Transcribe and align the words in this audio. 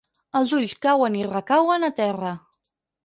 Els 0.37 0.53
ulls 0.59 0.73
cauen 0.85 1.17
i 1.19 1.23
recauen 1.27 1.89
a 1.89 1.93
terra. 2.01 2.33